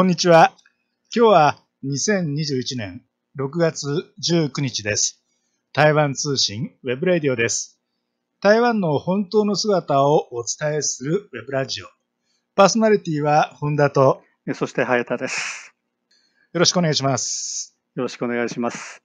[0.00, 0.54] こんにちは。
[1.14, 3.02] 今日は2021年
[3.38, 3.86] 6月
[4.26, 5.22] 19日です。
[5.74, 7.78] 台湾通信ウェブラディオです。
[8.40, 11.86] 台湾の本当の姿をお伝えするウェブラジオ。
[12.54, 15.74] パーソナリティは本田とえそして、早田です。
[16.54, 17.76] よろしくお願いします。
[17.94, 19.02] よろしくお願いします。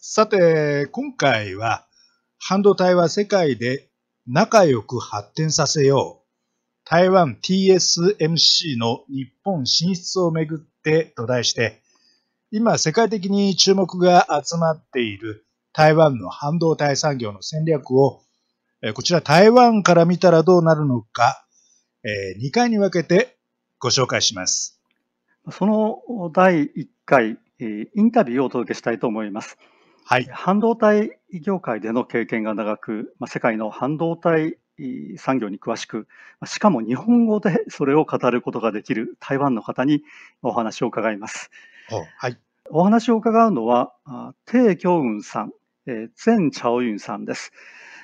[0.00, 1.86] さて、今回は
[2.40, 3.88] 半導体は世界で
[4.26, 6.19] 仲良く発展させよう。
[6.90, 11.80] 台湾 TSMC の日本進出をめぐってと題して、
[12.50, 18.24] 今世界的に注目が集まっている台湾の半導体産業の戦略を、
[18.82, 21.46] えーこちら台湾から見たらどうなるのか、
[22.02, 23.36] え2回に分けて
[23.78, 24.80] ご紹介します。
[25.52, 29.58] その第1回、えーインタビューをお届けしたいと思います。
[30.04, 30.24] はい。
[30.24, 34.69] 半導体業界での経験が長く、まあ世界の半導体えー
[35.18, 36.08] 産業に詳しく、
[36.40, 40.02] まあしかも日本語でそれを語ることができる台湾の方に
[40.42, 41.50] お話を伺います。
[41.90, 42.38] おはい。
[42.70, 45.52] お話を伺うのは、あ鄭京雲さん、
[45.86, 47.52] えー前チャオユンさんです。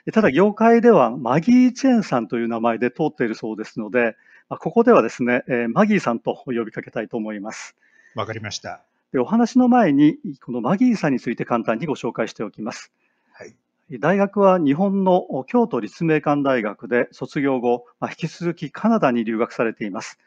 [0.07, 4.17] えただ、業界ではマギー・チェンさんという名前で通っているそうですので、
[4.49, 7.77] まあここではですね、えーマギーさんと呼びかけたいと思います。
[8.15, 8.83] わかりました。
[9.13, 12.93] でお話の前に、このマギーさんについて簡単にご紹介しておきます。
[13.33, 13.55] はい。
[13.93, 20.19] 大学は日本の京都立命館大学で卒業後、まあ引き続きカナダに留学されています。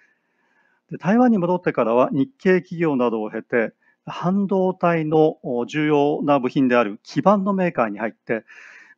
[0.90, 3.74] で台湾に戻ってからは日系企業などを経て、
[4.06, 5.38] 半導体の
[5.68, 8.46] 重要な部品である基板のメーカーに入って、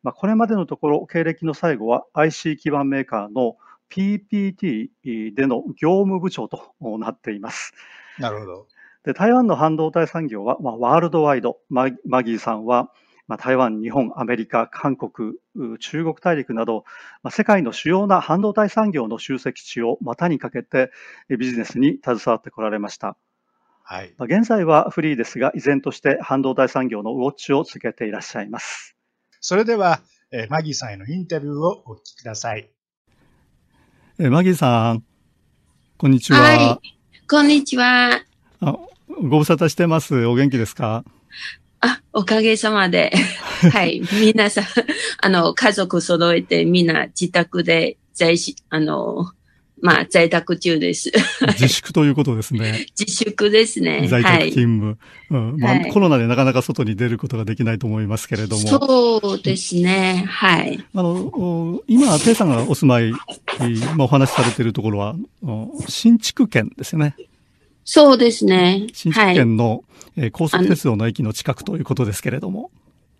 [0.02, 3.56] まあ、これまでのところ経歴の最後は IC 基板メーカーの
[3.90, 4.90] PPT
[5.34, 7.74] での業務部長となっています。
[8.18, 8.66] なるほど。
[9.04, 12.90] で台湾の半導体産業は、まあ、ワールドワイド、ママギーさんは、
[13.32, 16.84] まあ、台湾、日本、アメリカ、韓国、う中国大陸など、
[17.22, 20.90] まあ、世界の主要な半導体産業の集積地を股にかけて
[21.30, 23.16] えビジネスに携わってこられました。
[23.84, 24.12] はい。
[24.18, 28.96] まあ、現在はフリーですが、依然として半導体産業のウォッチを続けていらっしゃいます。
[29.40, 32.68] それでは、えーマギーさんへのインタビューをお聞きください。
[34.18, 35.04] えマギーさん、
[35.96, 36.38] こんにちは。
[36.38, 36.78] はい
[37.30, 38.20] こんにちは。
[38.60, 38.76] あ
[39.08, 40.26] ご無沙汰してます。
[40.26, 41.02] お元気ですか？
[41.82, 43.12] あ、おかげさまで。
[43.72, 44.02] はい。
[44.20, 44.64] 皆さん、
[45.20, 49.32] あの、家族揃えてみんな自宅で在し、あの、
[49.80, 51.10] まあ、在宅中です。
[51.58, 52.86] 自粛ということですね。
[52.96, 54.06] 自粛ですね。
[54.08, 54.52] 在宅はい。
[54.52, 54.98] 勤務、
[55.30, 58.68] うんまあはいコロナでなかなか外に出ることができないと思いますけれども。
[58.68, 60.24] そうですね。
[60.28, 60.84] はい。
[60.94, 67.16] あの、お今、ペイさんがお住まい、えーまあ、お話しされているところは、お新築圏ですよね。
[67.84, 68.86] そうですね。
[68.92, 69.34] 新築はい。
[69.34, 69.84] 圏の、
[70.16, 72.70] えー高速鉄道の駅の近くということですけれども。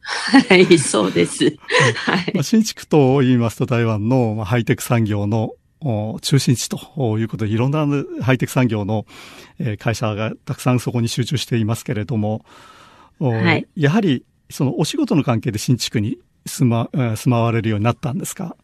[0.02, 1.44] はい、そうです。
[2.06, 2.40] はいま。
[2.40, 6.78] あ、新築と言いますと台湾のまあハイテク産業のお中心地と
[7.18, 7.86] いうことで、いろんな
[8.22, 9.06] ハイテク産業の
[9.58, 12.44] えー会社がたくさんそこに集中していますけれども、
[13.20, 18.56] おはいやはりそのお仕事の関係で新築に住まえー住まわれるようになったんですか？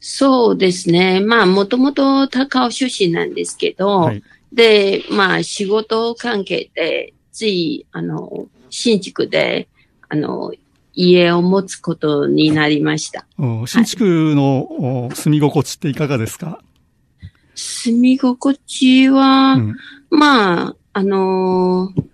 [0.00, 1.20] そうですね。
[1.20, 4.22] まあ、もともと高尾出身なんですけど、はい。
[4.54, 9.68] で、まあ、仕事関係で、つい、あの、新築で、
[10.08, 10.52] あの、
[10.94, 13.26] 家を持つことになりました。
[13.36, 16.62] お新築のお住み心地っていかがですか、
[17.54, 19.76] 住み心地は、うん
[20.10, 22.04] まあ、あのー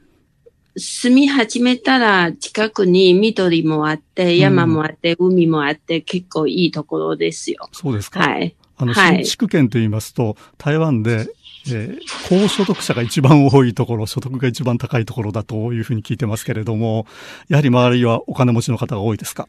[0.76, 7.68] 住み始めたら近くに緑もあって、山もあって、海もあって、結構いいところですよ。
[7.72, 8.20] そうですか。
[8.20, 8.54] はい。
[8.76, 11.28] あの、はい新築圏と言いますと、台湾で、
[11.72, 11.98] えー
[12.28, 17.06] 高所得者が一番多いところ、所得が一番高いところだというふうに聞いてますけれども、
[17.49, 19.49] やはり周りはお金持ちの方が多いですか？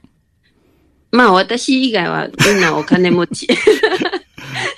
[1.11, 3.47] まあ、私以外はみんなお金持ち？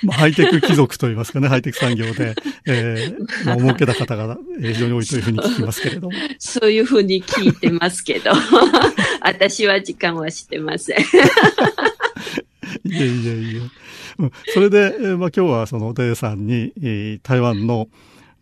[0.02, 2.34] まあ、ハイテク貴族と言いますかね、ハイテク産業で、
[2.66, 6.12] えー、まあ、儲けた方がえー非常に多いというふうに聞きますけれども。
[6.38, 8.32] そういうふうに聞いてますけど、
[9.22, 10.96] 私は時間はしてません。
[12.84, 13.60] いえいえいえ。
[14.18, 17.88] うんそれで、えーまあ、今日はそのデイさんに、えー台湾の、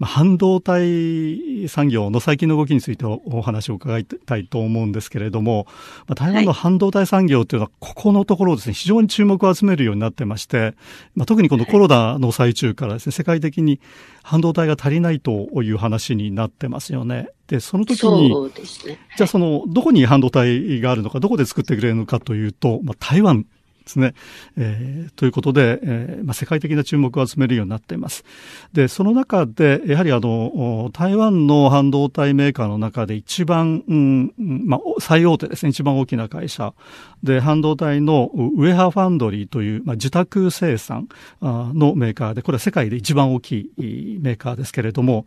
[0.03, 5.67] まあ、半導体産業の最近の動きについておお話を伺いたいと思うんですけれども、
[6.09, 10.75] まあ、台湾の半導体産業というのは、ここのところですね、非常に注目を集めるようになってまして、
[11.15, 13.79] まあ、特にこのコロナの最中からですね、世界的に
[14.25, 17.29] 半導体が足りないという話になってますよね。
[17.47, 18.99] で、その時に、ね。
[19.17, 23.47] じゃあその、どこに半導体があるのか、どこで作ってくれるのかというと、まあ、台湾
[23.83, 24.15] ですね。
[24.57, 28.25] えー、ということで、えーまあ、世界的な注目を集めるようになっています。
[28.73, 36.75] で、その中で、やはりあの、台湾の半導体メーカーの中で一番、うんまあ、最大手ですね、一番大きな会社
[37.23, 41.09] で、半導体のウェハファンドリーという、まあ、受託生産
[41.41, 45.27] のメーカーで、これは世界で一番大きいメーカーですけれども、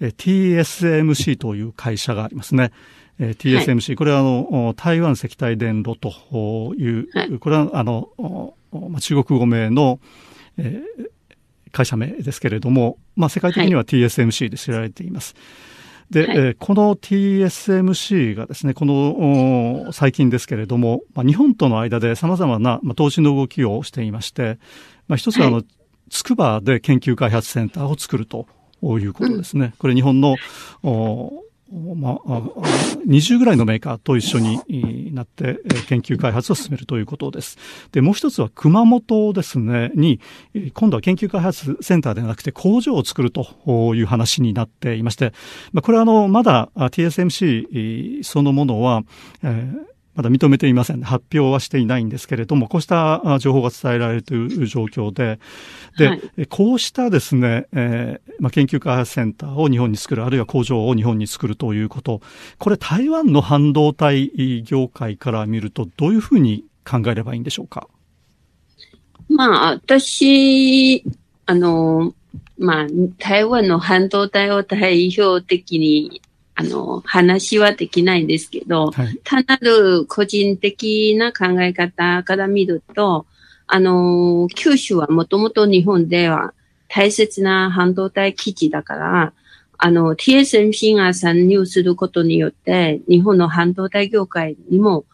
[0.00, 2.72] TSMC という会社がありますね。
[3.20, 8.10] えー、TSMC、はい、これはあの、台湾石体電路という、はい、これはあの、
[9.00, 10.00] 中国語名の、
[10.56, 15.34] えー、会社名ですけれども、まあ、世界的には TSMC で知られています。
[16.12, 24.58] はい、で、えー、この TSMC がですね、この最近ですけれども、まあ、日本との間で様々な、まあ、投資の動きをしていまして、
[25.08, 25.62] まあ、一つはあの、
[26.10, 28.46] 筑波で研究開発センターを作ると
[28.82, 29.66] いうことですね。
[29.66, 30.36] うん、これ日本の
[31.70, 32.40] まあ、
[33.06, 37.58] 20ぐらいのメーカーと一緒になって研究開発を進めるということです。
[37.92, 40.20] で、もう一つは熊本ですね、に、
[40.72, 45.32] 今度は研究開発センターではなくて工場を作るという話になっていまして、
[45.72, 49.02] まあ、これはあの、まだ TSMC そのものは、
[49.42, 51.00] えーまだ認めていません。
[51.02, 55.38] 発表はしていないんですけれども、こうした情報が伝えられるという状況で、
[55.96, 62.20] で、はい、こうしたですね、えー、まあ、研究開発センターを日本に作る、あるいは工場を日本に作るということ、
[62.58, 67.86] これ台湾の半導体業界から見るとどういうふうに考えればいいんでしょうか？
[69.28, 71.04] まあ、私、
[71.46, 72.12] あの、
[72.58, 72.86] まあ、
[73.18, 76.22] 台湾の半導体を代表的に
[76.60, 83.26] あの、話はできないんですけど、はい、単なる個人的な考え方から見ると、
[83.68, 86.54] あの、九州はもともと日本では
[86.88, 89.32] 大切な半導体基地だから、
[89.78, 95.04] あの、TSMC が参入することによって、日本の半導体業界にも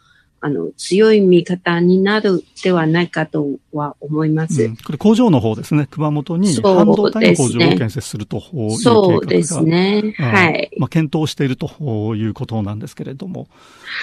[0.44, 4.64] あの、強い味方になるではないかとは思います。
[4.64, 5.88] うん、これ工場の方ですね。
[5.91, 10.14] 熊本に半導体の工場を建設するという計画がそうですね。
[10.19, 10.70] はい。
[10.76, 13.49] まあ、検討しているということなんですけれども。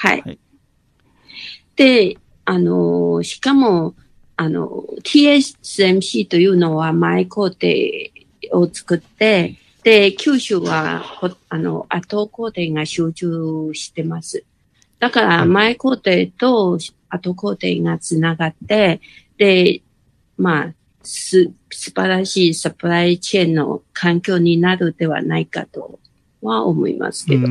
[0.02, 0.22] はい。
[0.22, 0.40] はい、
[1.76, 3.94] で、あの、しかも、
[4.36, 7.68] あの、TSMC というのは前工程
[8.54, 11.04] を作って、で、九州は、
[11.50, 14.44] あの、後工程が集中してます。
[15.02, 16.78] だから前工程と
[17.10, 19.02] 後工程がつながって、
[19.38, 19.82] で、
[20.38, 26.00] まあ、す、素晴らしいサプライチェーンの環境になるではないかと
[26.44, 27.48] は思いますけど。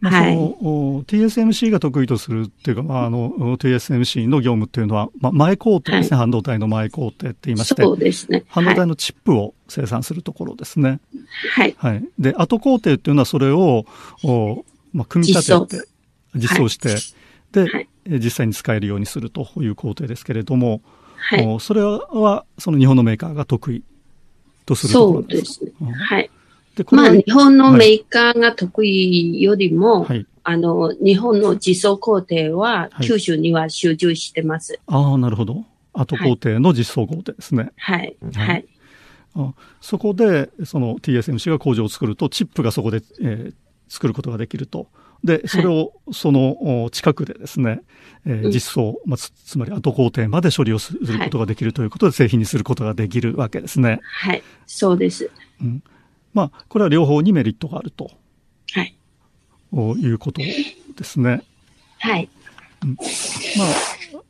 [0.00, 8.44] まあ、はい、TSMC が得意とするっていうか、まあ、あの、TSMC の業務っていうのは、まあ、前工程ですね、はい、半導体の前工程って言いまして、そうですね。
[8.48, 10.98] 半導体のチップを生産するところですね。
[11.54, 11.76] はい。
[11.78, 12.04] はい。
[12.18, 13.84] で、後工程っていうのはそれを、
[14.24, 15.89] おまあ、組み立てて、
[16.34, 16.96] 実装して、
[17.52, 20.82] で、はい、実際に使えるようにするという工程ですけれども、
[21.16, 23.82] はい、それは、その日本のメーカーが得意
[24.66, 25.92] とするところですそうですね。
[25.92, 26.30] はい。
[26.76, 34.78] でまあ、日本のメーカーが得意よりも、はい、あの、日本の実装工程は九州には集中してます。
[34.86, 35.64] ああ、なるほど。
[35.92, 37.72] 後工程の実装工程ですね。
[37.76, 38.16] はい。
[38.34, 38.66] はい。
[39.34, 43.54] あそこで、その TSMC が工場を作ると、チップがそこで、えー、
[43.88, 44.88] 作ることができると。
[45.22, 47.82] で、それをその近くでですね、
[48.26, 54.00] えー、実装、まあ、つつまり後工程まで処理をすることができるということで製品にすることができるわけですね。
[54.02, 55.30] はい、そうです。
[55.60, 55.82] うん。
[56.32, 58.10] まあ、これは両方にメリットがあると。
[58.72, 58.96] はい。
[59.72, 61.42] いうことですね。
[61.98, 62.28] はい。
[62.82, 64.20] うん、まあ、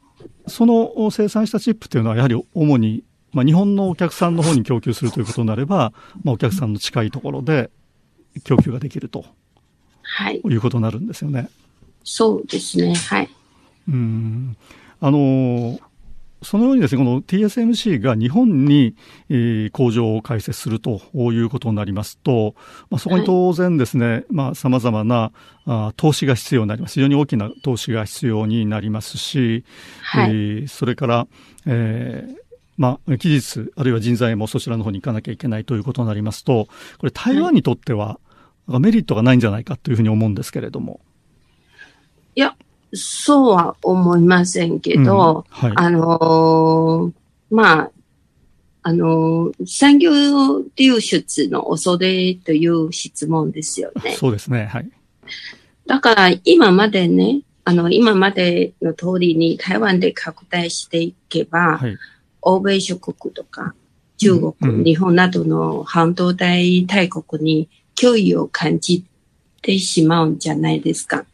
[0.49, 5.93] その生産したチップというのはやはり主に、まあ、日本のお客さんの方に供給するということになれば、
[6.25, 7.71] まあ、お客さんの近いところで
[8.45, 9.25] 供給ができると。
[10.11, 10.41] はい。
[10.45, 11.49] いうことになるんですよね。
[12.05, 12.95] そうですね。
[12.95, 13.29] はい。
[13.89, 14.57] うん。
[15.01, 15.79] あの、
[16.43, 18.95] そのようにですね、この TSMC が日本に、
[19.29, 22.55] えー、工場を開設するということになりますと、
[22.89, 25.33] まあ、そこに当然ですね、はい、まあ、様々な
[25.67, 26.95] あ投資が必要になります。
[26.95, 29.65] 非常に大きな投資が必要になりますし、
[30.03, 31.27] はい、えー、それから、
[31.67, 32.35] えー、
[32.79, 38.19] まあ、技術、あるいは人材もそちらの方に行かなきゃいけないということになりますと、これ台湾にとっては、
[38.79, 41.01] メリットがないんじゃないかというふうに思うんですけれども。
[42.37, 42.55] いや、
[42.93, 47.91] そうは思いませんけど、うんはい、あのー、まあ、
[48.83, 50.11] あのー、産業
[50.77, 54.13] 流出の恐れという質問ですよね。
[54.13, 54.67] そうですね。
[54.67, 54.91] はい。
[55.87, 61.99] だから今までね、あの、今までの通りに台湾で拡大していけば、はい、
[62.43, 63.75] 欧米諸国とか
[64.17, 67.69] 中国、うん、日本などの半導体大国に
[68.01, 69.05] 脅威を感じ
[69.61, 71.27] てしまうんじゃないですか。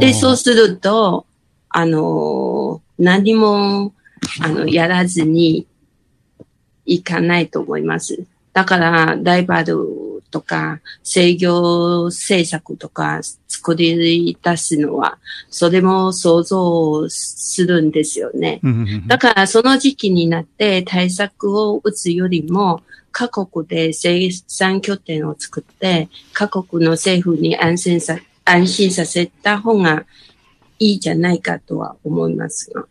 [0.00, 1.26] で、そうすると、
[1.68, 3.92] あの、何も、
[4.40, 5.66] あの、やらずに
[6.86, 8.24] いかないと思います。
[8.54, 9.76] だから、ライバル
[10.30, 15.18] とか、制御政策とか作り出すのは、
[15.50, 18.60] それも想像するんですよね。
[19.06, 30.04] だから、その時期になって対策を打つよりも、各国で生産拠点を作って、各国の政府に安心さ、安心させた方が
[30.78, 32.86] いいじゃないかとは思いますが。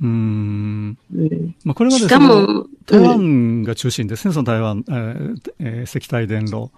[0.00, 0.98] うーん。
[1.14, 6.70] うん、まあ、これまでしかそのも、台うん湾が中心ですね、その台湾、えーえー石体電路、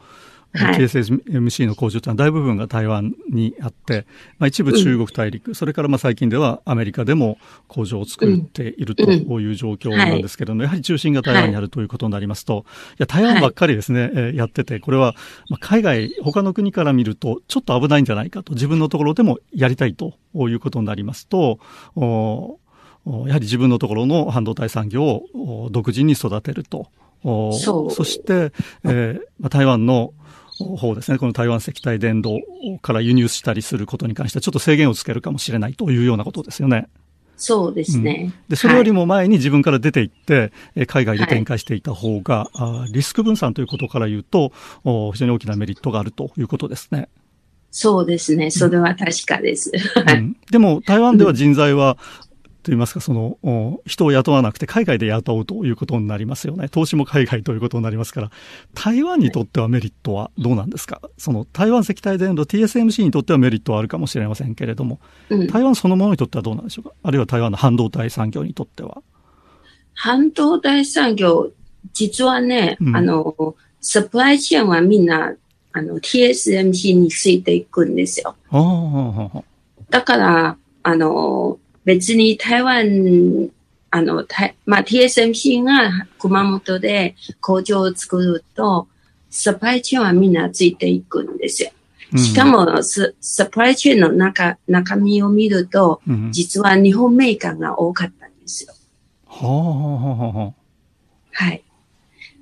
[0.54, 0.74] はい。
[0.76, 4.06] TSMC の工場というのは大部分が台湾にあって、
[4.38, 7.38] まあ、一部中国大陸、それからまあ最近ではアメリカでも
[7.68, 12.94] 工場を作っているという状況なんですけれども、やはり中心が台湾にあるということになりますと、い。
[12.98, 15.14] や、台湾ばっかりですね、えーやってて、これは
[15.48, 21.60] まあ海外、他の国から見るとちょっと危ないんじゃないかと、自分のところでもやりたいということになりますと、
[21.96, 22.58] おお
[23.06, 25.24] やはり自分のところの半導体産業を
[25.64, 26.88] お独自に育てると。
[27.24, 28.52] おそうそして、
[28.84, 30.12] えーまあ、台湾の
[30.58, 32.40] 方ですね、この台湾石体電動
[32.80, 36.88] から輸入したりすることに関してはちょっと制限をつけるかもしれないというようなことですよね。
[37.36, 38.32] そうですね。
[38.48, 44.52] で、それよりも、も前に自分から出て行って、えー海外で展開していた方が、あーリスク分散ということから言うと、
[44.84, 47.08] お非常に大きなメリットがあるということですね。
[47.70, 48.50] そうですね。
[48.50, 49.72] それは確かです。
[49.94, 51.96] はいうんでも、台湾では人材は、
[52.62, 56.68] と言いますか、その、お人を雇わなくて海外で雇うということになりますよね。
[56.68, 58.30] 投資も海外ということになりますから、
[58.74, 61.00] 台湾にとってはメリットはどうなんですか？
[61.18, 65.46] その、台湾石体電路 TSMC にとってはメリットはあるかもしれませんけれども、うん。
[65.48, 66.94] 台湾そのものにとってはどうなんでしょうか？
[67.02, 69.02] あるいは台湾の半導体産業にとっては。
[69.94, 71.50] 半導体産業、
[71.92, 72.96] 実はね、うん。
[72.96, 75.34] あの、サプライチェーンはみんな、
[75.72, 78.36] あの、TSMC についていくんですよ。
[79.90, 83.50] だから、あの、別に台湾、
[83.90, 88.88] あの、台まあ、TSMC が熊本で工場を作ると、
[89.30, 91.70] サプライチェーンはみんなついていくんですよ。
[92.12, 98.74] うんしか、も、ササプライチェーンの中、中身を見ると、うん実は日本メーカーが多かったんですよ。
[99.26, 100.54] は
[101.32, 101.42] あ。
[101.44, 101.62] はい。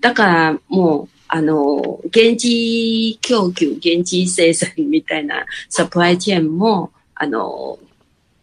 [0.01, 7.79] だから、もう、あの、現地供給、現地生産みたいなサプライチェーンも、あの、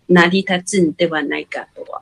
[0.10, 2.02] 成り立つんではないかとは。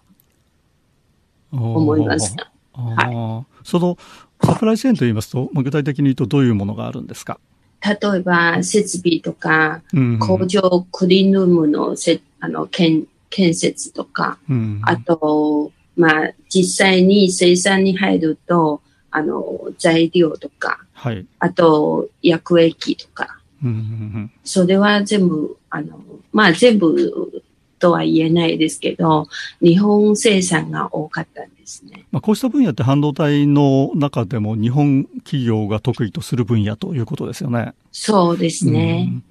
[1.51, 2.35] 思います。
[2.35, 2.51] が。
[2.73, 3.97] ああその、
[4.43, 7.39] サプライチェーンと言いますと、まあ具体的に言うとどういうものがあるんですか？
[7.81, 18.81] 例えば、設備とか、うん工場クリーンルームのせあの建建設とか、うんあと、まあ、実際に生産に入ると、
[19.11, 21.25] あの、材料とか、はい。
[21.39, 24.31] あと、薬液とか、うんうん。
[24.43, 26.01] それは全部、あの、
[26.33, 27.43] まあ全部
[27.79, 29.27] とは言えないですけど、
[29.61, 32.05] 日本生産が多かったんですね。
[32.11, 37.73] まあ、こうした分野って半導体の中でも日本企業が得意とする分野ということですよね。
[37.91, 39.07] そうですね。
[39.09, 39.23] うん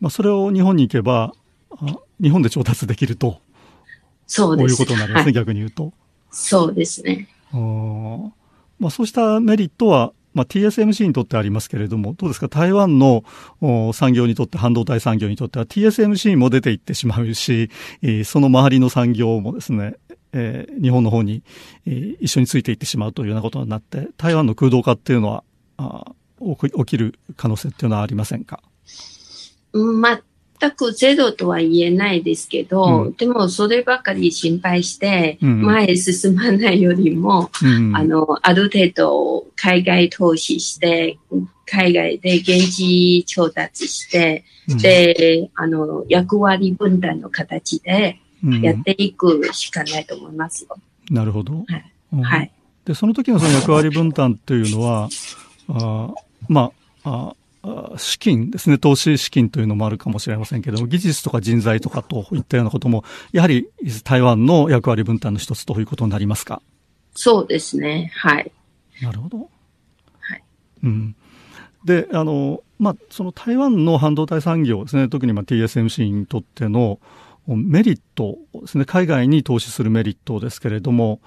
[0.00, 1.32] まあ、それを日本に行けば、
[1.70, 3.40] あ日本で調達できると、
[4.26, 4.76] そうです。
[4.76, 5.92] こういうことになりますね、はい逆に言うと。
[6.30, 7.28] そうですね。
[7.52, 12.48] まあ、そうしたメリットは、まあ、TSMC にとってありますけれども、どうですか？
[12.48, 13.24] 台湾の
[13.94, 17.70] 産業にとって、半導体産業にとっては TSMC も出ていってしまうし、
[18.26, 19.96] その周りの産業もですね、
[20.34, 21.42] え日本の方に、
[21.86, 25.42] え一緒についていってしまうというようなことになって、台湾の空洞化っていうのは、
[25.78, 26.04] あ
[26.38, 28.60] 起きる可能性っていうのはありませんか？
[29.72, 30.00] うん
[30.60, 33.12] 全くゼロとは言えないですけど、うん。
[33.14, 35.62] でもそればかり心配して、うん。
[35.62, 37.96] 前へ進まないよりも、うん。
[37.96, 41.18] あの、ある程度海外投資して、
[41.66, 44.78] 海外で現地調達して、うん。
[44.78, 48.60] で、あの、役割分担の形でうん。
[48.60, 50.76] やっていくしかないと思いますよ。
[51.10, 51.64] なるほど。
[51.66, 51.92] はい。
[52.12, 52.22] うん。
[52.22, 52.52] はい。
[52.84, 55.08] で、その時のその役割分担というのは、
[55.68, 56.14] あー
[56.48, 56.70] ま
[57.02, 57.34] あ、あ
[57.96, 63.68] 資金ですね、投資資金というのもあるかもしれませんけれども、技術とか人材とかといったようなことも、やはり
[64.04, 66.62] 台湾の役割分担の一つということになりますか？
[67.14, 68.10] そうですね。
[68.14, 68.50] はい。
[69.00, 69.50] なるほど。
[70.20, 70.42] はい。
[70.82, 71.16] うん。
[71.84, 76.98] で、あの、まあ、その台湾の半導体産業ですね、特にまあ TSMC にとっての
[77.46, 81.20] メリットですね、海外に投資するメリットですけれども、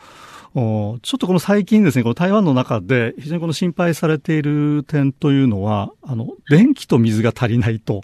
[0.56, 8.02] おちょっとこの最近ですね、この台湾の中で非常にこの心配されている点というのは、あの、電気と水が足りないと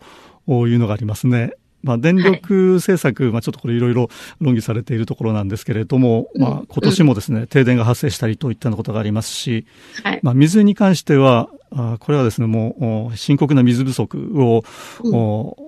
[0.47, 1.53] いうのがありますね。
[1.85, 4.09] まあ、電力政策、まあ、ちょっとこれいろいろ
[4.41, 9.67] 論議されているところなんですけれども、うんまあ、今年もですね、停電が発生したりといったようなことがありますし、
[10.03, 10.19] はい。
[10.23, 14.63] まあ、水に関しては、あこれはですね、もう、お深刻な水不足を、
[15.03, 15.15] うん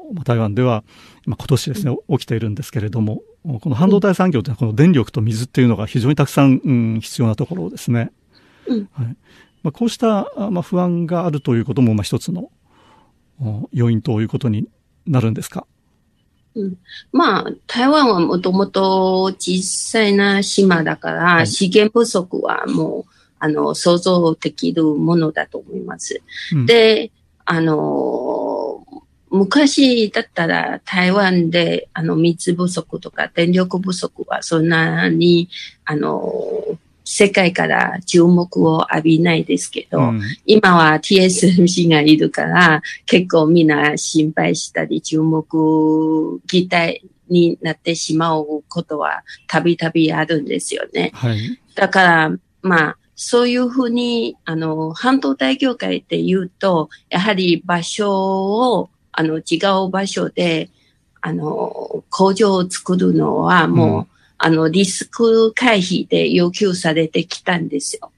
[0.09, 0.83] お台湾では、まあ、
[1.35, 3.21] 今年ですね、起きているんですけれども、
[3.61, 8.11] この半導体産業というのはこの電力と水っていうのが非常にたくさん、うん、必要なところですね。
[8.65, 8.89] うん。
[8.93, 9.17] はい。
[9.63, 12.49] まあ、こうした、まあ、不安があるということも、まあ、一つの
[13.73, 14.69] 要因ということに
[15.05, 15.67] なるんですか？
[16.55, 16.77] うん、
[17.11, 26.21] まあ、台湾はもともと小さいな島だから、はい、資源不足はもう、あの、想像できるものだと思います。
[26.53, 27.11] うん、で、
[27.45, 28.16] あの、
[29.29, 35.49] 昔だったら台湾で、あの、水不足とか電力不足はそんなに、
[35.85, 51.11] あの、世界から注目を浴びないですけど、うん、今は TSMC がいるから、結構みんな心配したり、注目期待になってしまうことはたびたびあるんですよね。
[51.13, 52.31] はい、だから、
[52.61, 60.69] まあ、そういうふうに、あの、半導体業界って言うと、やはり場所を、あの、違う場所で、
[61.21, 64.07] あの、工場を作るのはもう、うん、
[64.37, 68.11] あの、リスク回避で要求されてきたんですよ。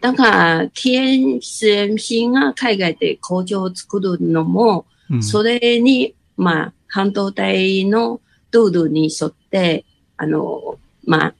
[0.00, 8.20] だから、TSMC が海外で工場を作るのも、うん、それに、まあ、半導体の
[8.52, 9.84] ルールに沿って、
[10.16, 11.34] あの、まあ、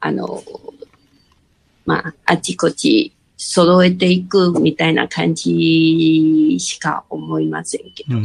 [0.00, 0.42] あの、
[1.86, 8.16] まあ、あちこち揃えていくみたいな感じしか思いませんけど。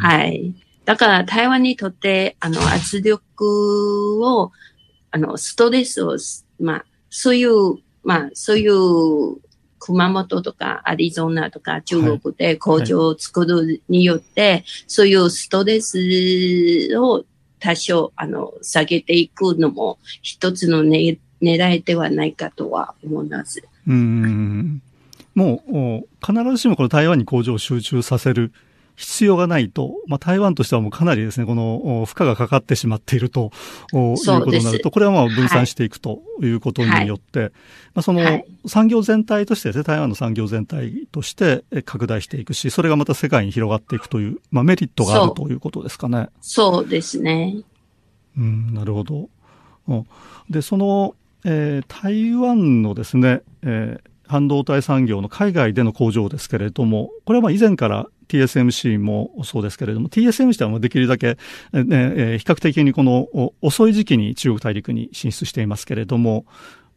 [0.00, 0.54] はい。
[0.84, 4.52] だから台湾にとって、あの、圧力を、
[5.10, 6.16] あの、ストレスを、
[6.58, 9.40] まあ、そういう、まあ、そういう
[9.78, 15.98] 熊本とかアリゾナとか中国で工場を作るによって、はいはい、そういうストレス
[16.98, 17.24] を
[17.58, 23.62] 多少、あの、下げていくのも一つのね、狙いではないかとは思います。
[23.86, 24.82] うん
[25.34, 28.52] もう必ずしもこの台湾に工場を集中させる
[29.00, 33.50] 必要がないと、まあ、台湾としてはもうかなりですね、この負荷がかかってしまっていると
[33.94, 37.50] いうことになると、これはまあ分散していくということによって、はい、
[37.94, 46.28] まあ、その産業全体としてですね、台湾の産業全体として拡大していくし、それがまた世界に広がっていくという、まあ、メリットがあるということですかね。
[46.42, 47.56] そうですね。
[48.36, 49.30] うん、なるほど。
[50.50, 61.36] で、その、えー、台湾のですね、えー、半導体産業の海外での工場ですけれども、これはまあ以前から TSMC もそうですけれども、TSMC はできるだけ、
[61.72, 63.28] えー、比較的にこの
[63.60, 66.44] 遅い時期に中国大陸に進出していますけれども、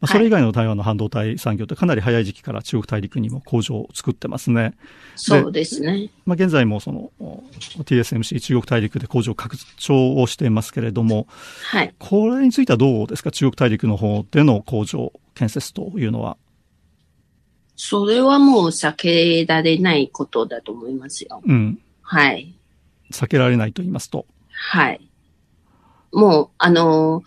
[0.04, 4.74] まあ、それ以外の台湾の半導体産業ってかなり早い時期から中国大陸にも工場を作ってますね。
[5.16, 6.10] そうですね。
[6.26, 11.26] まあ、現在もその TSMC 中国大陸で工場拡張をしていますけれども、
[11.62, 11.94] はい。
[11.98, 16.36] これについてはどうですか中国大陸の方での工場建設というのは。
[17.74, 21.40] それはもう避けられないことだと思いますよ。
[21.46, 21.78] うん。
[22.02, 22.54] はい。
[23.10, 24.26] 避けられないと言いますと。
[24.50, 25.00] はい。
[26.12, 27.22] もう、あの、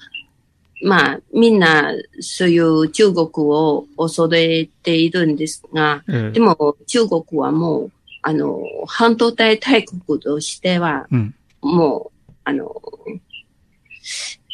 [0.82, 12.76] まあ、みんな、そういう中国を恐れているんですが、うん、でも中国はもう、あの、半導体大国としては、うん、もう、あの、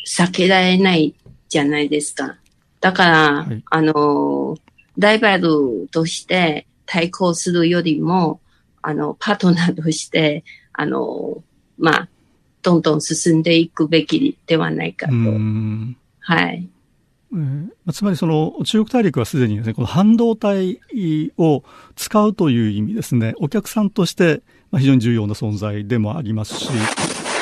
[0.08, 1.14] 避けられない
[1.50, 2.38] じゃないですか。
[2.80, 4.58] だから、はい、あの、
[4.98, 8.40] ライバルとして対抗するよりも、
[8.82, 11.44] あの、パートナーとして、あの、
[11.78, 12.10] まあ、
[12.62, 15.14] どんどん進んでいくべきではないかと。
[16.24, 16.70] はい。
[17.34, 20.82] えー、つまりその中国大陸はすでにですね、この半導体
[21.38, 21.64] を
[21.96, 24.42] 使うという意味ですね、お客さんとして
[24.78, 26.70] 非常に重要な存在でもありますし、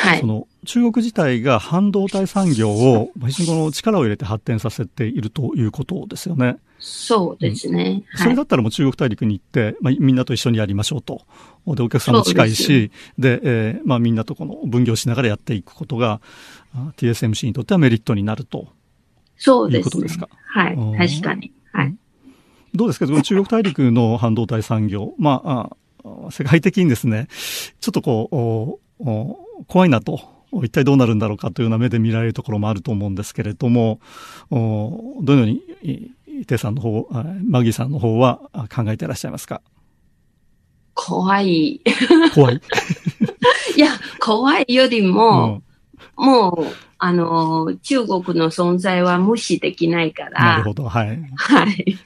[0.02, 6.58] はい、その中国自体が半導体産業を非常にこの力を入れて発展させているということですよね。
[6.84, 8.04] そうですね。
[8.14, 11.22] うん、それだったらもう中国大陸に行って、まあ、みんなと一緒にやりましょうと。
[11.68, 16.20] で、お客さんも近いし、でえー、まあみんなとこの分業しながらやっていくことが、
[16.98, 18.68] TSMC にとってはメリットになると。
[19.38, 19.80] そうです、ね。
[19.80, 20.28] いうことですか？
[20.48, 20.76] はい。
[21.10, 21.52] 確かに。
[21.72, 21.96] はい。
[22.74, 23.06] どうですか？
[23.22, 25.14] 中国大陸の半導体産業。
[25.20, 25.70] まあ、
[26.04, 27.28] あ世界的にですね、
[27.80, 30.42] ちょっとこう、怖いなと。
[30.64, 34.02] 一体どうなるんだろうかというような目で見られるところもあると思うんですけれども、
[34.50, 36.12] おどのように
[36.46, 37.08] テさんの方、
[37.48, 38.40] マギーさんの方は
[38.74, 39.62] 考えていらっしゃいますか？
[40.94, 41.82] 怖い。
[42.36, 42.62] 怖い
[43.76, 45.62] いや、怖いよりも、
[46.18, 46.66] うん、もう、
[46.98, 50.32] あの、中国の存在は無視できないから。
[50.32, 51.20] なるほど、はい。
[51.36, 51.98] はい。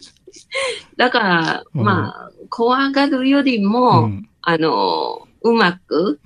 [0.97, 6.19] だから、うん、まあ、怖がるよりも、うん、あの、うまく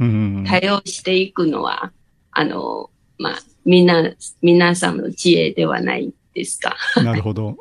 [0.45, 1.91] 対応していくのは、
[2.31, 6.75] あの、まあ、みんな、皆さんの知恵ではないですか。
[7.03, 7.57] なるほど。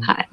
[0.00, 0.28] はい。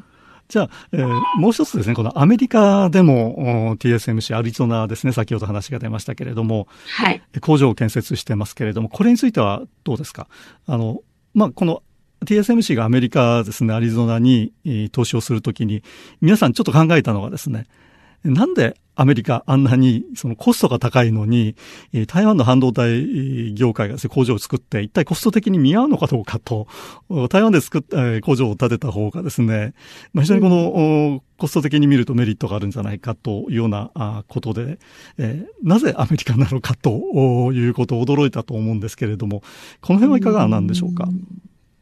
[0.47, 1.07] じゃあ、えー、
[1.39, 7.21] もう一つですね、このアメリカでも TSMC アリゾナですね、先ほど話が出ましたけれども、はい。
[7.39, 10.27] 工場を建設してますけれども、これについてはどうですか？
[10.67, 10.99] あの、
[11.33, 11.83] まあ、この
[12.25, 14.51] TSMC がアメリカですね、アリゾナに
[14.91, 15.83] 投資をするときに、
[16.19, 17.67] 皆さんちょっと考えたのがですね、
[18.23, 21.55] なんでアメリカあんなにそのコストが高いのに、
[22.07, 26.67] 台湾の半導体業界がですね、工場を作って一体コスト的に見合うのかどうかと、
[27.29, 29.73] 台湾で作った工場を建てた方がですね、
[30.13, 34.77] まあ、非常にこの、コスト的に見るとメリットがあるんじゃないかというようなことで、
[35.17, 36.91] えー、なぜアメリカなのかと
[37.53, 39.41] いうことを驚いたと思うんですけれども、
[39.81, 41.09] この辺はいかがなんでしょうか？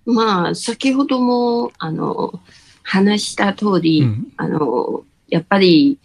[0.05, 2.39] まあ、先ほども、あの、
[2.83, 5.99] 話した通り、うん、あの、やっぱり、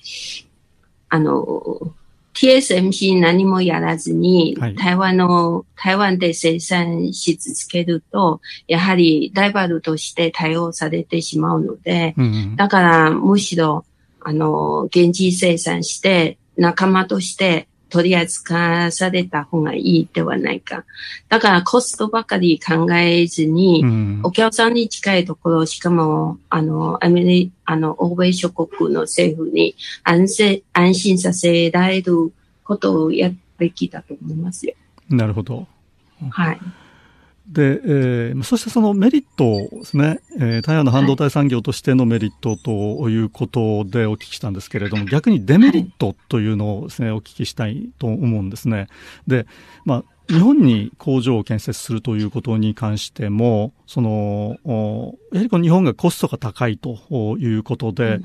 [1.15, 1.93] あの、
[2.35, 12.17] TSMC 何もやらずに、台湾の、台湾で生産し続けると、やはりライバルとして対応されてしまうので、
[12.57, 13.85] だからむしろ、
[14.19, 20.85] あの、現地生産して仲間として取り扱された方がいいではないか。
[21.29, 32.33] だからコストばかり考えずに、うん、お客さんに近いところ、しかも、あの、アメリあの、欧米諸国の政府に安心、安心させられる
[32.65, 34.75] ことをやるべきだと思いますよ。
[35.09, 35.69] なるほど。
[36.31, 36.59] はい。
[37.55, 48.89] で、えー、そしてそのメリットですね、えー、台湾の半導体産業としてのメリットということでお聞きしたんですけれども、逆にデメリットというのをですね、お聞きしたいと思うんですね。
[49.29, 49.47] で、
[49.85, 54.59] まあ、日本に工場を建設するということに関しても、その、
[55.33, 58.25] やはりこの日本がコストが高いということで、うん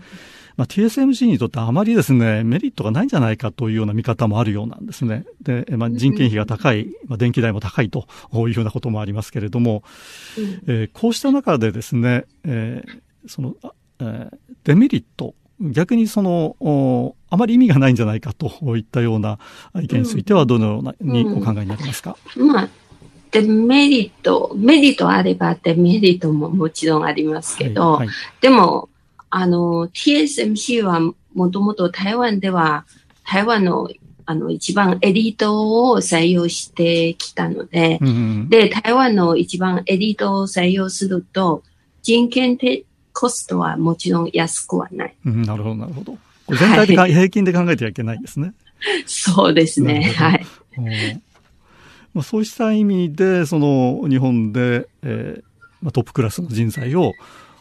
[0.59, 5.23] まあ、TSMC にとってあまりですね、メリットがないんじゃないかというような見方もあるようなんですね。
[5.41, 9.83] で、まあ、人件費が高い、まあ、電気代も高いというようなこともありますけれども、
[10.67, 13.55] えー、こうした中でですね、えー、その、
[13.99, 19.39] えー、デメリット、逆にその、あまり意味がないんじゃないかといったような
[19.81, 22.69] 意見についてはどのようなにお考えになりますか、うんうん、まあ
[23.31, 28.89] デメリット、メリットあればデメリットももちろんありますけど、はいはい、でも、
[29.29, 30.99] あの、TSMC は
[31.33, 32.85] もともと台湾では、
[33.23, 33.89] 台湾の
[34.25, 41.63] あの、一番エリートを採用してきたので、うんうん、で、台湾の一番エリートを採用すると、
[42.03, 45.15] 人件的コストはもちろん安くはない。
[45.25, 46.15] うん、なるほど、なるほど。
[46.47, 48.53] 全体的、はい、平均で考えてはいけないですね。
[49.07, 50.45] そうですね、はい。
[52.13, 55.43] まあ、そうした意味で、その日本で、えー
[55.81, 57.13] まあ、トップクラスの人材を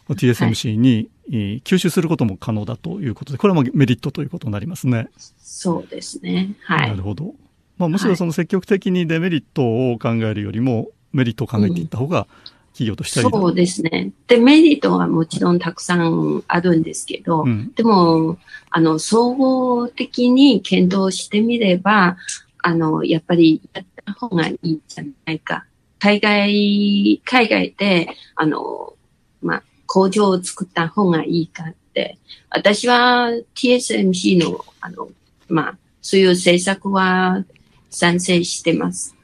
[0.07, 5.09] TSMC に、吸収することも可能だということで、これはメリットということになりますね。
[5.39, 6.55] そうですね。
[6.63, 6.89] はい。
[6.89, 7.35] なるほど。
[7.77, 12.27] まあ、むしろその積極的にデメリットを考えるよりも、メリットを考えていった方が、
[12.73, 14.11] 企業としては、うん、そうですね。
[14.27, 18.37] デメリットはもちろんたくさんあるんですけど、うん、でも、
[18.69, 22.17] あの、総合的に検討してみれば、
[22.61, 25.65] あの、やっぱりやった方がいいんじゃないか。
[25.99, 28.93] 海外、海外で、あの、
[29.41, 32.19] まあ、工場を作った方がいいかって、
[32.51, 35.09] 私は TSMC の、あの、
[35.47, 37.43] まあ、そういう政策は
[37.89, 39.15] 賛成してます。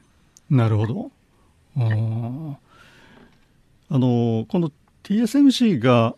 [0.50, 1.10] なるほど。
[1.76, 2.58] あ
[3.90, 4.72] あの、この
[5.04, 6.16] TSMC が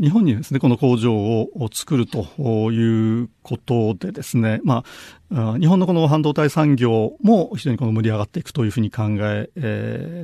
[0.00, 2.26] 日本にですね、この工場を作ると
[2.70, 4.84] いうことでですね、ま
[5.32, 9.50] あ、日本のこの半導体産業も非常にこの盛り上がっていくというふうに考え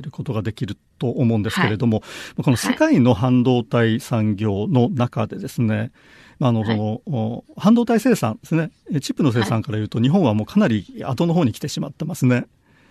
[0.01, 2.03] ることができると思うんですけれども、は
[2.39, 5.91] い、この世界の半導体産業の中でですね、
[6.39, 12.45] あの、その、半導体生産ですね、チップの生産から言うと、日本はもうかなり後の方に来てしまってますね。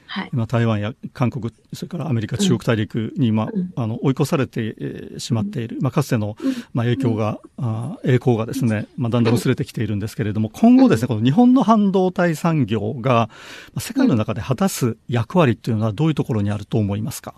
[0.06, 6.36] はい、今台湾や韓国それからアメリカ中国大陸に今、うん、あの追い越されてしまっている、まあ、かつての、
[6.72, 13.28] まあ、影響が、うん、あ栄光がですね、まあ、だんだん薄れてきているんですけれども今後ですねこの日本の半導体産業が
[13.78, 17.34] 世界の中で果たす役割というのはどういうところにあると思いますか？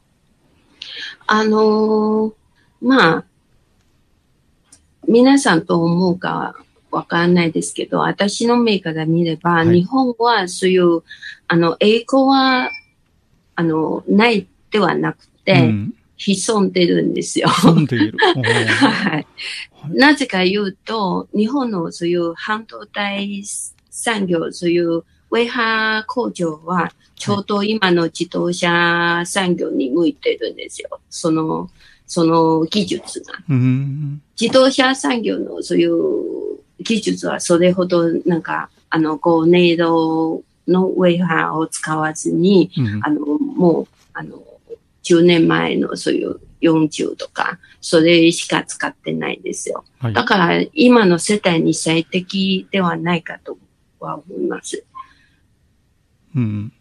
[1.26, 2.34] あのー、
[2.82, 3.24] まあ
[5.08, 6.56] 皆さんと思うか
[6.96, 11.02] わかんないですけど、私の目から見れば、はい、日本はそういう、
[11.46, 12.70] あの、栄光は、
[13.54, 17.48] あの、ないではなくて、うん、潜んでるんですよ。
[17.48, 18.16] 潜んでいる。
[18.18, 19.26] はい。
[19.90, 23.42] なぜか言うと、日本のそういう半導体
[23.90, 31.00] 産業、そういうウェイハー工場は、ちょうど今の自動車産業に向いてるんですよ。
[31.10, 31.70] その、
[32.06, 33.34] その技術が。
[34.40, 36.35] 自動車産業のそういう
[36.80, 44.42] 技術はそれほどなんか、あの、こう、音色のウェイハーを使わずに、うん、あの、もう、あの、
[45.02, 49.84] 10年前のそういう40とか、それしか使ってないですよ。
[49.98, 50.12] はい。
[50.12, 53.58] だから今の世帯に最適ではないかと
[54.00, 54.84] は思います。
[56.34, 56.72] うん。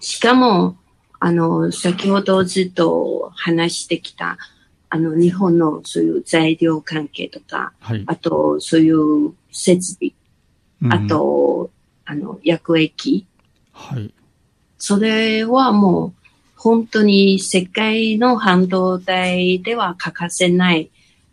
[0.00, 0.76] しかも、
[1.20, 4.38] あの、先ほどずっと話してきた、
[4.94, 8.04] あの、日本のそういう材料関係とか、はい。
[8.06, 10.12] あと、そういう設備、
[10.82, 11.70] うんあ、と、
[12.04, 13.26] あの、薬液、
[13.72, 14.12] はい。
[14.76, 16.12] それはもう、
[16.56, 20.90] 本当に世界の半導体では欠かせない、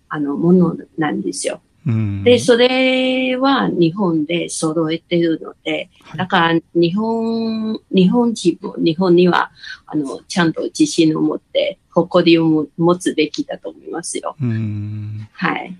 [0.08, 1.60] あの、ものなんですよ。
[1.86, 2.24] うん。
[2.24, 9.52] で、それは日本で揃えてるので、はいだから日本、日本人も日本には、
[9.86, 14.36] あの、ちゃんと自信を持って、誇りをも持つべきだと思いますよ。
[14.42, 15.28] うん。
[15.34, 15.78] はい。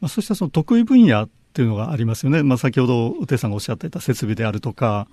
[0.00, 2.42] まあ、そうしたその得意分野っていうのがありますよね。
[2.42, 5.06] まあ、先ほど、宇手さんがおっしゃっていた設備であるとか、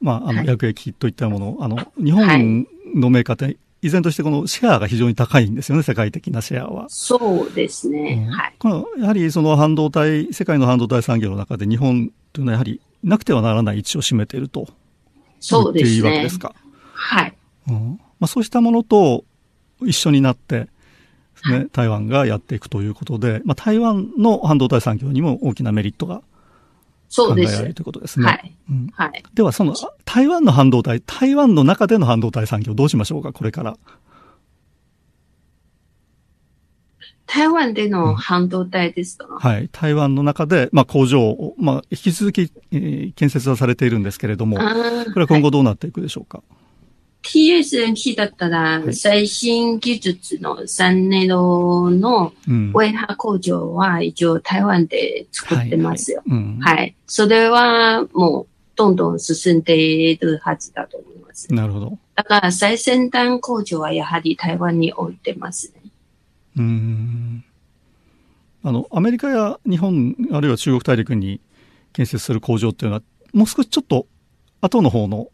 [0.00, 6.86] まあ、あの、はい薬液といったもの、あの、日は本いのメーカーって、依然としてこのシェアが非常に高いんですよね、世界的なシェアは。
[6.88, 8.24] そうですね。
[8.26, 8.54] うんはい。
[8.58, 14.68] このやはりその半導体、世界の半導体産業の中で日本というのはやはりなくてはならない位置を占めていると
[15.40, 16.28] そうですねいわけで。
[16.30, 16.54] すか。
[16.92, 17.34] はい。
[17.68, 19.24] うんまあ、そうしたものと
[19.84, 20.68] 一緒になって
[21.48, 26.22] ね、台湾がやっていくということで、まあ、台湾の半導体産業にも大きなメリットが
[27.08, 27.74] そうです考えられる。
[27.74, 28.26] ということですね。
[28.26, 28.56] はい。
[28.70, 29.22] うんはい。
[29.34, 33.76] では、その台湾の半導体、台湾の中での半導体産業どうしましょうか、これから。
[37.26, 39.68] 台湾での半導体ですか、はい。
[39.70, 46.42] 台湾の中で、まあ、工場を、まあ、引き続き、えー建設はされているんですけれども、これは今後どうなっていくでしょうか？
[47.26, 52.70] TSMC だったらは、い最新技術の3ネロのうん。
[52.70, 56.22] ウェハ工場は一応台湾で作ってますよ。
[56.60, 56.94] はい。
[57.06, 61.52] それはもうどんどん進んでいるはずだと思います。
[61.52, 61.98] なるほど。
[62.14, 65.90] だから最先端工場はやはり台湾に置いてますね。
[66.56, 67.44] うーん。
[68.62, 71.40] あの、アメリカや日本、あるいは中国大陸に
[71.92, 74.06] 建設する工場っていうのは、もう少しちょっと
[74.60, 75.28] 後の方の、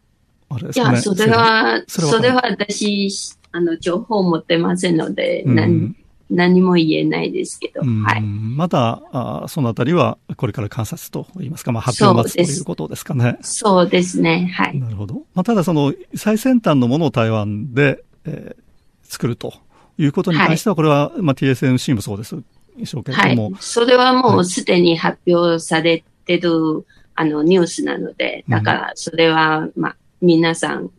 [0.55, 0.93] あれですかね。
[0.93, 3.15] いや、それは、それは私、
[3.51, 5.95] あの、情報を持ってませんので、うん何
[6.29, 8.21] 何も言えないですけど、うんはい。
[8.21, 13.37] まだあそのあたりはこれから観察といいますか、まあ、発表を待つということですかね。
[13.41, 14.79] そうですね、はい。
[14.79, 15.15] なるほど。
[15.35, 18.63] まあ、ただその最先端のものを台湾で、えー
[19.13, 19.53] 作ると
[19.97, 22.35] いうことに関しては、これは、まあ、TSMC もそうです
[22.77, 23.51] でしょうけれはい。
[23.59, 30.89] それはもはいうすでに発表されてる、あの、ニュースなので、だからそれは、まあ、皆さん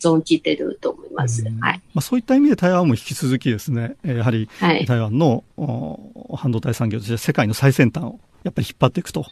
[0.00, 1.42] 存じてると思います。
[1.46, 1.82] うんはい。
[1.92, 4.86] まあ、そういった意味で台湾も引き続きですね、えーやはりはい。
[4.86, 9.26] 台湾のお半導体産業として世界の最先端をやっぱり引っ張っていくと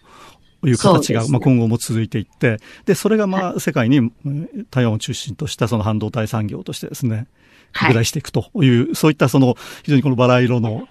[0.65, 7.27] いう形が、まあ、今後も続いていって、で、それがまあ世界にうん台湾を中心としたその半導体産業としてですね、はい。
[7.73, 9.55] 拡大していくという、そういったその
[9.85, 10.89] 非常にこのバラ色の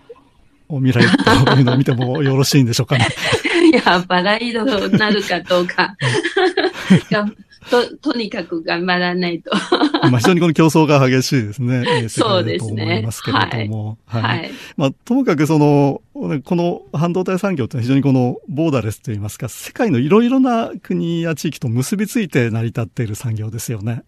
[0.69, 1.05] 未来
[1.45, 3.07] というのを見てもよろしいんでしょうかね。
[3.73, 5.95] いや、バラ色になるかどうか。
[7.69, 9.51] がと、とにかく頑張らないと。
[10.09, 11.83] まあ非常にこの競争が激しいですね。
[11.87, 13.97] えーそうですねと思いますけれども。
[14.05, 14.51] ははいい。
[14.77, 24.03] まあ、ともかくその、この半導体産業って非常にこのボーダレスといいますか、世界のいろいろな国や地域と結びついて成り立っている産業ですよね。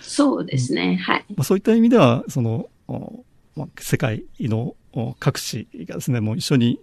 [0.00, 0.96] そうですね。
[1.02, 1.24] はい。
[1.30, 3.24] まあ、そういった意味では、その、お
[3.56, 6.78] まあ、世界のお各地がですね、もう一緒に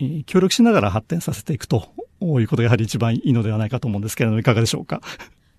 [0.00, 1.88] えー協力しながら発展させていくと
[2.22, 5.00] いうことがやはり一番いいのではないかと思うんですけれども、いかがでしょうか？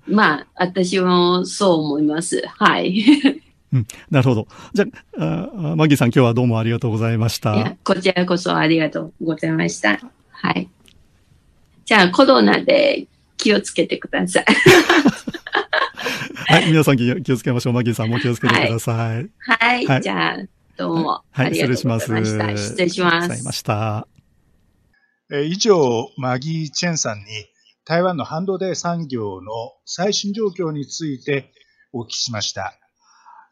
[0.10, 2.44] まあ、私もそう思います。
[2.48, 3.04] はい。
[4.10, 4.48] なるほど。
[4.74, 4.86] じゃ
[5.18, 7.56] あ、あマギーさん今日はどうもありがとうございました。
[7.56, 10.00] いや、こちらこそありがとうございました。
[10.32, 10.70] はい。
[11.86, 14.46] じゃあ、コロナで気をつけてください。
[16.48, 17.74] はい、皆さん気気をつけましょう。
[17.74, 19.30] マギーさんも気をつけてください。
[19.40, 19.86] はい。
[19.86, 20.38] はいじゃあ、
[20.78, 22.12] どうもはい、ありがとう失礼します。
[22.12, 22.58] ございました。
[22.58, 23.52] 失礼しますありがとうございま。
[23.52, 24.08] した。
[25.32, 27.26] えー以上、マギー・チェンさんに
[27.90, 29.52] 台湾の半導体産業の
[29.84, 31.52] 最新状況について
[31.92, 32.76] お聞きしました。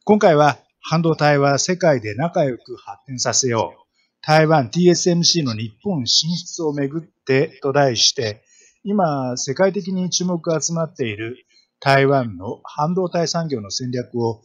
[0.06, 3.82] 今回は半導体は世界で仲良く発展させよう。
[4.22, 8.44] 台湾 TSMC の日本進出をめぐってと題して、
[8.84, 11.48] 今世界的に注目が集まっている
[11.80, 14.44] 台湾の半導体産業の戦略を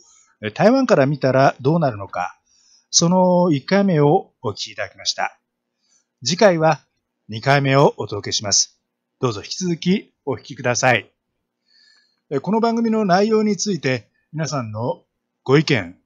[0.54, 2.40] 台湾から見たらどうなるのか、
[2.88, 5.38] その1回目をお聞きいただきました。
[6.24, 6.80] 次回は
[7.30, 8.81] 2回目をお届けします。
[9.22, 11.08] どうぞ引き続きお聞きください。
[12.28, 15.04] えこの番組の内容について皆さんの
[15.44, 15.96] ご意見、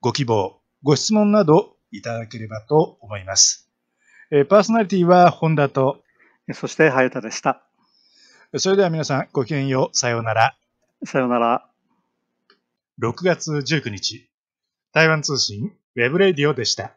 [0.00, 3.68] ご希望、ご質問などいただければと思います。
[4.30, 6.04] えパーソナリティは本田と、
[6.52, 7.64] そして、早田でした。
[8.58, 10.56] それでは皆さんごきげんよう、さようなら。
[11.04, 11.68] さようなら。
[13.00, 14.30] 6月19日、
[14.92, 16.96] 台湾通信 webradio でした。